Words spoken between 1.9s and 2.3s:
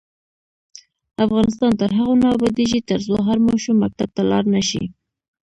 هغو نه